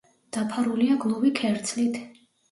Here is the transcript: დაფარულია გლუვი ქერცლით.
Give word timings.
დაფარულია 0.35 0.95
გლუვი 1.03 1.31
ქერცლით. 1.41 2.01